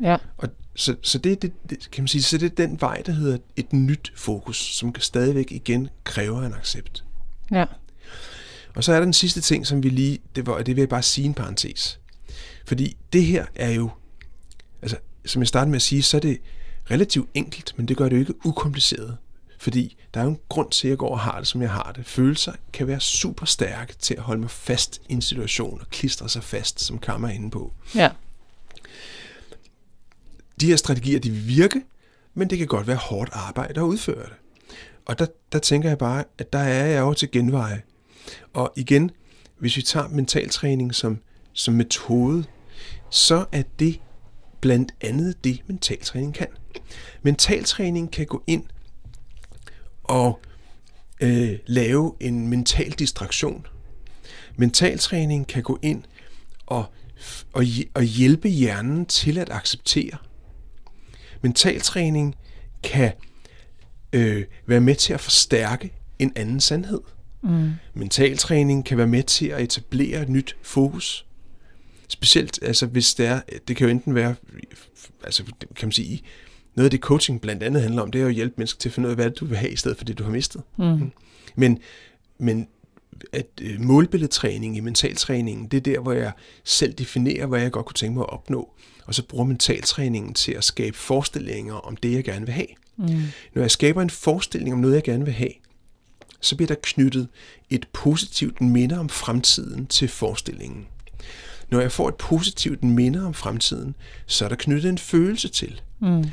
[0.00, 0.16] Ja.
[0.36, 3.12] Og så, så det, det, det, kan man sige, så det er den vej, der
[3.12, 7.04] hedder et nyt fokus, som kan stadigvæk igen kræver en accept.
[7.50, 7.64] Ja.
[8.74, 10.88] Og så er der den sidste ting, som vi lige, det, var, det vil jeg
[10.88, 12.00] bare sige en parentes.
[12.66, 13.90] Fordi det her er jo,
[14.82, 16.38] altså som jeg startede med at sige, så er det
[16.90, 19.16] relativt enkelt, men det gør det jo ikke ukompliceret.
[19.58, 21.70] Fordi der er jo en grund til, at jeg går og har det, som jeg
[21.70, 22.06] har det.
[22.06, 26.28] Følelser kan være super stærke til at holde mig fast i en situation og klistre
[26.28, 27.72] sig fast, som Kammer er inde på.
[27.94, 28.10] Ja.
[30.62, 31.82] De her strategier, de vil virke,
[32.34, 34.32] men det kan godt være hårdt arbejde at udføre det.
[35.06, 37.82] Og der, der tænker jeg bare, at der er jeg jo til genveje.
[38.52, 39.10] Og igen,
[39.58, 41.18] hvis vi tager mentaltræning som,
[41.52, 42.44] som metode,
[43.10, 44.00] så er det
[44.60, 46.46] blandt andet det, mentaltræning kan.
[47.22, 48.64] Mentaltræning kan gå ind
[50.02, 50.40] og
[51.20, 53.66] øh, lave en mental distraktion.
[54.56, 56.02] Mentaltræning kan gå ind
[56.66, 56.84] og,
[57.52, 60.18] og, og hjælpe hjernen til at acceptere.
[61.42, 62.34] Mentaltræning
[62.82, 63.12] kan
[64.12, 67.00] øh, være med til at forstærke en anden sandhed.
[67.42, 67.70] Mm.
[67.94, 71.26] Mentaltræning kan være med til at etablere et nyt fokus.
[72.08, 74.34] Specielt, altså hvis det er, det kan jo enten være,
[75.24, 75.44] altså
[75.76, 76.22] kan man sige,
[76.74, 78.92] noget af det coaching blandt andet handler om, det er at hjælpe mennesker til at
[78.92, 80.62] finde ud af, hvad du vil have, i stedet for det, du har mistet.
[80.78, 81.12] Mm.
[81.56, 81.78] Men,
[82.38, 82.68] men
[83.32, 86.32] at øh, målbilledtræning i mentaltræningen, det er der, hvor jeg
[86.64, 88.74] selv definerer, hvad jeg godt kunne tænke mig at opnå.
[89.06, 92.66] Og så bruger mentaltræningen til at skabe forestillinger om det, jeg gerne vil have.
[92.96, 93.22] Mm.
[93.54, 95.52] Når jeg skaber en forestilling om noget, jeg gerne vil have,
[96.40, 97.28] så bliver der knyttet
[97.70, 100.86] et positivt minde om fremtiden til forestillingen.
[101.70, 103.94] Når jeg får et positivt minde om fremtiden,
[104.26, 105.80] så er der knyttet en følelse til.
[106.00, 106.24] Mm.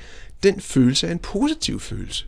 [0.43, 2.25] Den følelse er en positiv følelse.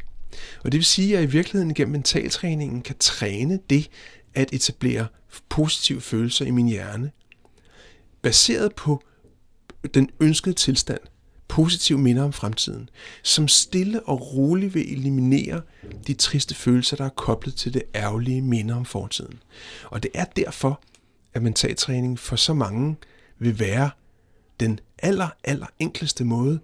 [0.64, 3.90] Og det vil sige, at jeg i virkeligheden gennem mentaltræningen kan træne det
[4.34, 5.08] at etablere
[5.50, 7.12] positive følelser i min hjerne,
[8.22, 9.04] baseret på
[9.88, 11.00] den ønskede tilstand,
[11.48, 12.90] positive minder om fremtiden,
[13.24, 15.62] som stille og roligt vil eliminere
[16.08, 19.44] de triste følelser, der er koblet til det ærgerlige minder om fortiden.
[19.86, 20.82] Og det er derfor,
[21.34, 22.96] at mentaltræning for så mange
[23.40, 23.90] vil være
[24.60, 26.60] den aller, aller enkleste måde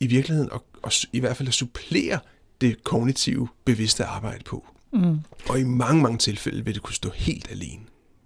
[0.00, 2.18] i virkeligheden, og, og i hvert fald at supplere
[2.60, 4.66] det kognitive bevidste arbejde på.
[4.92, 5.18] Mm.
[5.48, 7.82] Og i mange, mange tilfælde vil det kunne stå helt alene.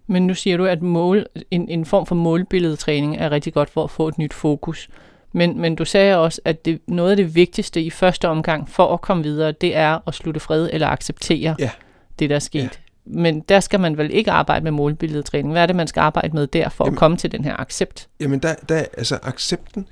[0.07, 3.85] Men nu siger du, at mål, en, en form for målbilledtræning er rigtig godt for
[3.85, 4.89] at få et nyt fokus.
[5.33, 8.95] Men, men du sagde også, at det, noget af det vigtigste i første omgang for
[8.95, 11.71] at komme videre, det er at slutte fred eller acceptere ja.
[12.19, 12.63] det, der er sket.
[12.63, 12.69] Ja.
[13.05, 15.53] Men der skal man vel ikke arbejde med målbilledtræning.
[15.53, 17.61] Hvad er det, man skal arbejde med der for jamen, at komme til den her
[17.61, 18.09] accept?
[18.21, 19.89] Jamen, der, der, altså accepten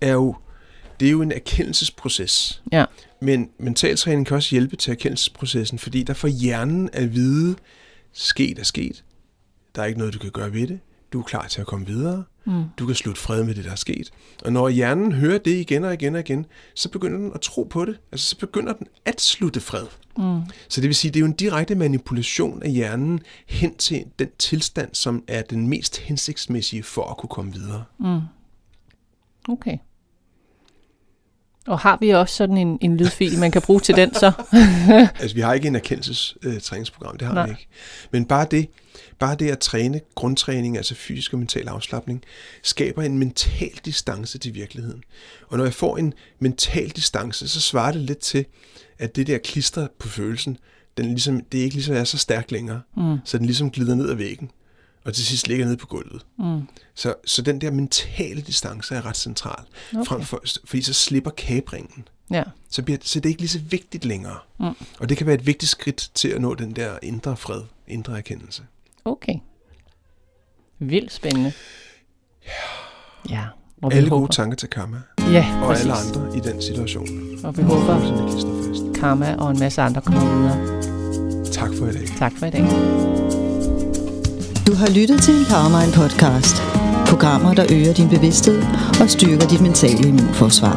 [0.00, 0.34] er jo,
[1.00, 2.62] det er jo en erkendelsesproces.
[2.72, 2.84] Ja.
[3.20, 7.56] Men mentaltræning kan også hjælpe til erkendelsesprocessen, fordi der får hjernen at vide,
[8.12, 9.04] sket er sket.
[9.74, 10.80] Der er ikke noget, du kan gøre ved det.
[11.12, 12.24] Du er klar til at komme videre.
[12.46, 12.64] Mm.
[12.78, 14.10] Du kan slutte fred med det, der er sket.
[14.44, 17.62] Og når hjernen hører det igen og igen og igen, så begynder den at tro
[17.62, 18.00] på det.
[18.12, 19.86] Altså, så begynder den at slutte fred.
[20.18, 20.40] Mm.
[20.68, 24.28] Så det vil sige, det er jo en direkte manipulation af hjernen hen til den
[24.38, 27.84] tilstand, som er den mest hensigtsmæssige for at kunne komme videre.
[27.98, 28.20] Mm.
[29.48, 29.78] Okay.
[31.70, 34.32] Og har vi også sådan en, en lydfil, man kan bruge til den så?
[35.20, 37.44] altså, vi har ikke en erkendelsestræningsprogram, det har Nej.
[37.44, 37.68] vi ikke.
[38.10, 38.68] Men bare det,
[39.18, 42.22] bare det at træne grundtræning, altså fysisk og mental afslappning,
[42.62, 45.02] skaber en mental distance til virkeligheden.
[45.48, 48.44] Og når jeg får en mental distance, så svarer det lidt til,
[48.98, 50.56] at det der klister på følelsen,
[50.96, 53.18] den ligesom, det er ikke ligesom er så stærk længere, mm.
[53.24, 54.50] så den ligesom glider ned ad væggen
[55.04, 56.26] og til sidst ligger nede på gulvet.
[56.38, 56.60] Mm.
[56.94, 60.04] Så, så den der mentale distance er ret central, okay.
[60.04, 62.08] frem for, fordi så slipper kabringen.
[62.30, 62.42] Ja.
[62.70, 64.38] Så, bliver, så det er ikke lige så vigtigt længere.
[64.60, 64.66] Mm.
[65.00, 68.18] Og det kan være et vigtigt skridt til at nå den der indre fred, indre
[68.18, 68.62] erkendelse.
[69.04, 69.34] Okay.
[70.78, 71.52] Vildt spændende.
[72.46, 73.34] Ja.
[73.36, 73.44] ja.
[73.82, 75.02] Og alle gode tanker til karma.
[75.18, 75.86] Ja, Og præcis.
[75.86, 77.08] alle andre i den situation.
[77.44, 80.82] Og vi håber, at karma og en masse andre kommer videre.
[81.52, 82.06] Tak for i dag.
[82.18, 83.29] Tak for i dag.
[84.66, 86.56] Du har lyttet til en Powermind podcast.
[87.06, 88.62] Programmer, der øger din bevidsthed
[89.00, 90.76] og styrker dit mentale immunforsvar.